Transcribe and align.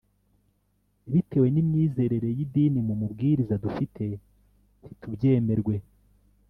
bitewe 1.11 1.47
n’imyizerere 1.51 2.27
y’idini 2.37 2.79
mu 2.87 2.93
mubwiriza 3.01 3.55
dufite 3.63 4.03
nti 4.81 4.93
tubyemerwe 5.01 5.75